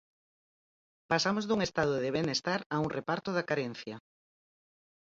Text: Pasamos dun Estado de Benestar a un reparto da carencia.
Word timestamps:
Pasamos 1.11 1.45
dun 1.45 1.59
Estado 1.67 1.95
de 2.03 2.13
Benestar 2.17 2.61
a 2.75 2.77
un 2.85 2.89
reparto 2.97 3.29
da 3.33 3.47
carencia. 3.49 3.95